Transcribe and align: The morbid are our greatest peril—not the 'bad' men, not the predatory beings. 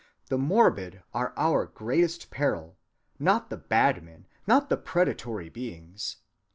The 0.29 0.37
morbid 0.39 1.03
are 1.13 1.31
our 1.37 1.67
greatest 1.67 2.31
peril—not 2.31 3.51
the 3.51 3.57
'bad' 3.57 4.01
men, 4.03 4.25
not 4.47 4.67
the 4.67 4.75
predatory 4.77 5.49
beings. 5.49 6.17